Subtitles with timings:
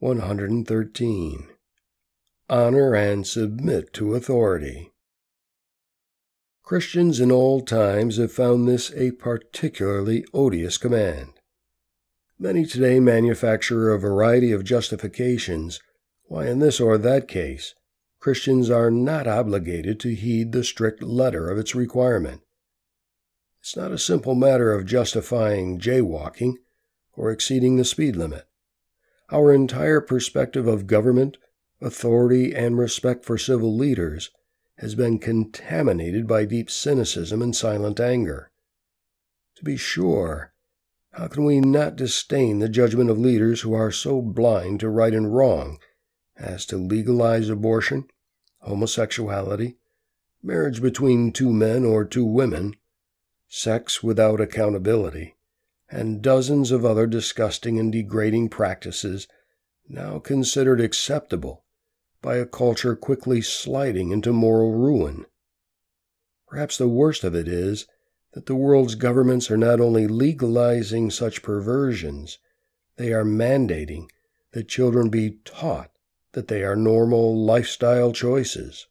[0.00, 1.48] 113.
[2.48, 4.92] Honor and submit to authority.
[6.62, 11.32] Christians in all times have found this a particularly odious command.
[12.38, 15.80] Many today manufacture a variety of justifications
[16.26, 17.74] why, in this or that case,
[18.20, 22.42] Christians are not obligated to heed the strict letter of its requirement.
[23.60, 26.54] It's not a simple matter of justifying jaywalking
[27.14, 28.47] or exceeding the speed limit.
[29.30, 31.36] Our entire perspective of government,
[31.82, 34.30] authority, and respect for civil leaders
[34.78, 38.50] has been contaminated by deep cynicism and silent anger.
[39.56, 40.52] To be sure,
[41.10, 45.12] how can we not disdain the judgment of leaders who are so blind to right
[45.12, 45.78] and wrong
[46.36, 48.08] as to legalize abortion,
[48.60, 49.76] homosexuality,
[50.42, 52.76] marriage between two men or two women,
[53.48, 55.34] sex without accountability,
[55.90, 59.26] and dozens of other disgusting and degrading practices
[59.88, 61.64] now considered acceptable
[62.20, 65.24] by a culture quickly sliding into moral ruin.
[66.46, 67.86] Perhaps the worst of it is
[68.32, 72.38] that the world's governments are not only legalizing such perversions,
[72.96, 74.08] they are mandating
[74.52, 75.90] that children be taught
[76.32, 78.86] that they are normal lifestyle choices.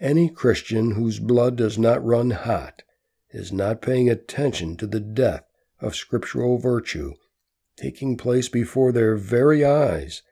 [0.00, 2.82] Any Christian whose blood does not run hot
[3.30, 5.45] is not paying attention to the death
[5.80, 7.14] of scriptural virtue
[7.76, 10.22] taking place before their very eyes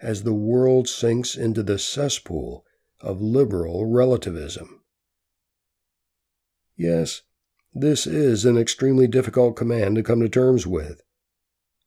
[0.00, 2.64] as the world sinks into the cesspool
[3.00, 4.80] of liberal relativism.
[6.76, 7.22] Yes,
[7.72, 11.02] this is an extremely difficult command to come to terms with.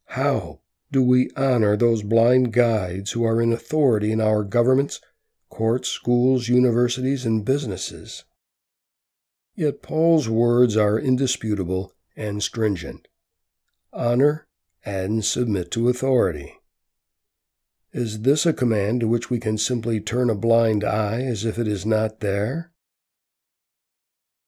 [0.05, 5.01] How do we honor those blind guides who are in authority in our governments,
[5.49, 8.23] courts, schools, universities, and businesses?
[9.55, 13.07] Yet Paul's words are indisputable and stringent.
[13.93, 14.47] Honor
[14.83, 16.55] and submit to authority.
[17.93, 21.57] Is this a command to which we can simply turn a blind eye as if
[21.57, 22.71] it is not there?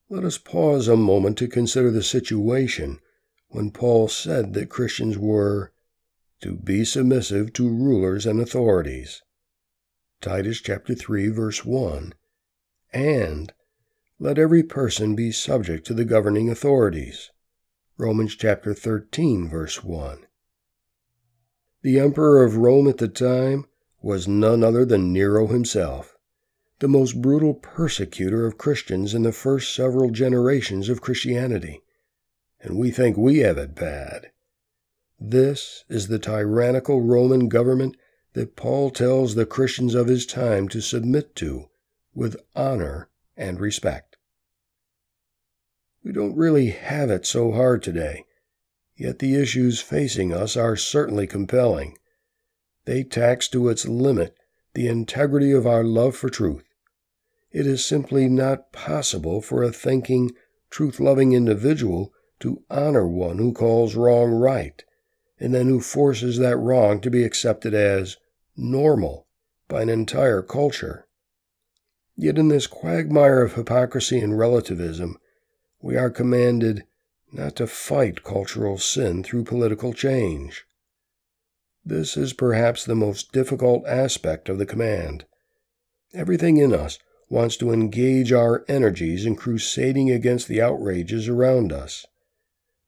[0.09, 2.99] Let us pause a moment to consider the situation
[3.47, 5.71] when Paul said that Christians were
[6.41, 9.21] to be submissive to rulers and authorities.
[10.21, 12.13] Titus chapter 3 verse 1
[12.91, 13.53] and
[14.19, 17.31] let every person be subject to the governing authorities.
[18.01, 20.25] Romans chapter 13 verse 1.
[21.81, 23.65] The emperor of Rome at the time
[24.01, 26.15] was none other than Nero himself,
[26.79, 31.81] the most brutal persecutor of Christians in the first several generations of Christianity.
[32.61, 34.31] And we think we have it bad.
[35.19, 37.97] This is the tyrannical Roman government
[38.31, 41.65] that Paul tells the Christians of his time to submit to
[42.15, 44.08] with honor and respect.
[46.03, 48.25] We don't really have it so hard today,
[48.95, 51.97] yet the issues facing us are certainly compelling.
[52.85, 54.35] They tax to its limit
[54.73, 56.63] the integrity of our love for truth.
[57.51, 60.31] It is simply not possible for a thinking,
[60.69, 64.83] truth loving individual to honor one who calls wrong right,
[65.39, 68.17] and then who forces that wrong to be accepted as
[68.55, 69.27] normal
[69.67, 71.07] by an entire culture.
[72.15, 75.17] Yet in this quagmire of hypocrisy and relativism,
[75.81, 76.84] we are commanded
[77.31, 80.66] not to fight cultural sin through political change.
[81.85, 85.25] This is perhaps the most difficult aspect of the command.
[86.13, 92.06] Everything in us wants to engage our energies in crusading against the outrages around us.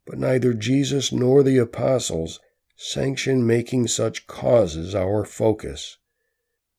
[0.06, 2.40] But neither Jesus nor the apostles
[2.76, 5.98] sanction making such causes our focus.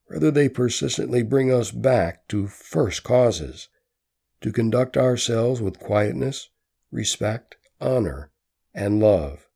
[0.08, 3.68] Rather, they persistently bring us back to first causes,
[4.42, 6.50] to conduct ourselves with quietness,
[6.90, 8.30] respect, honor,
[8.74, 9.48] and love.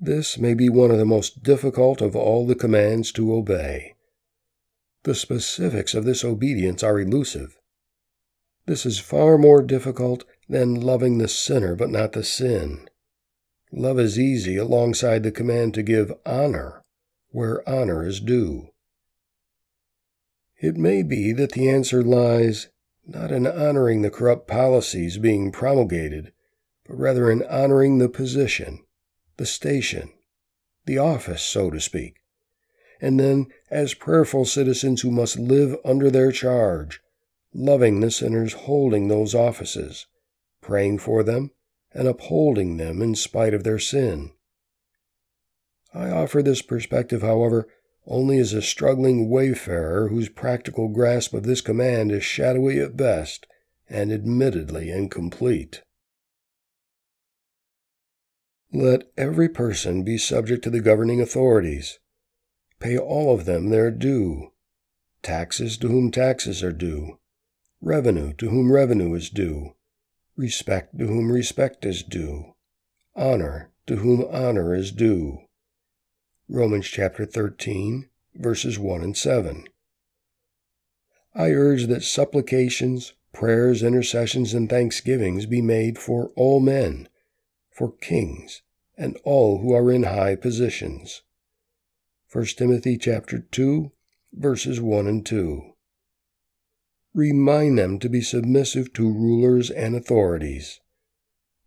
[0.00, 3.94] This may be one of the most difficult of all the commands to obey.
[5.04, 7.58] The specifics of this obedience are elusive.
[8.66, 12.88] This is far more difficult than loving the sinner but not the sin.
[13.72, 16.84] Love is easy alongside the command to give honor
[17.30, 18.68] where honor is due.
[20.60, 22.68] It may be that the answer lies
[23.06, 26.32] not in honoring the corrupt policies being promulgated,
[26.86, 28.84] but rather in honoring the position,
[29.36, 30.12] the station,
[30.86, 32.16] the office, so to speak.
[33.00, 37.00] And then, as prayerful citizens who must live under their charge,
[37.52, 40.06] loving the sinners holding those offices,
[40.60, 41.50] praying for them,
[41.92, 44.32] and upholding them in spite of their sin.
[45.92, 47.68] I offer this perspective, however,
[48.06, 53.46] only as a struggling wayfarer whose practical grasp of this command is shadowy at best
[53.88, 55.82] and admittedly incomplete.
[58.72, 61.98] Let every person be subject to the governing authorities,
[62.84, 64.52] Pay all of them their due.
[65.22, 67.18] Taxes to whom taxes are due.
[67.80, 69.74] Revenue to whom revenue is due.
[70.36, 72.54] Respect to whom respect is due.
[73.16, 75.43] Honor to whom honor is due.
[76.48, 79.64] Romans chapter 13, verses 1 and 7.
[81.34, 87.08] I urge that supplications, prayers, intercessions, and thanksgivings be made for all men,
[87.70, 88.60] for kings,
[88.98, 91.22] and all who are in high positions.
[92.30, 93.90] 1 Timothy chapter 2,
[94.34, 95.72] verses 1 and 2.
[97.14, 100.80] Remind them to be submissive to rulers and authorities.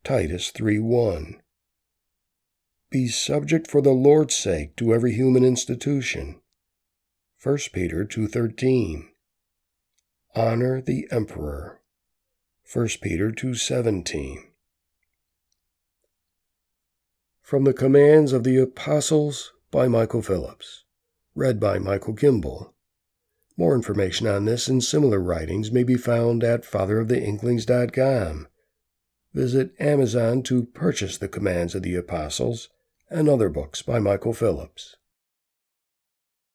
[0.03, 1.41] Titus 3 1.
[2.89, 6.39] Be subject for the Lord's sake to every human institution.
[7.43, 9.09] 1 Peter 2:13
[10.33, 11.81] Honor the emperor.
[12.73, 14.37] 1 Peter 2:17
[17.41, 20.85] From the Commands of the Apostles by Michael Phillips,
[21.35, 22.73] read by Michael Kimball.
[23.57, 28.47] More information on this and similar writings may be found at fatheroftheinklings.com.
[29.33, 32.69] Visit Amazon to purchase the Commands of the Apostles
[33.09, 34.95] and other books by Michael Phillips.